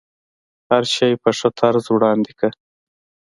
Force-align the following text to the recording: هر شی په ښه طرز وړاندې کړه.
هر 0.69 0.83
شی 0.93 1.11
په 1.23 1.29
ښه 1.37 1.49
طرز 1.59 1.85
وړاندې 1.89 2.31
کړه. 2.39 2.49